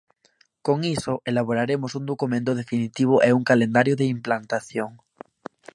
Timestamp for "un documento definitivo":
1.99-3.15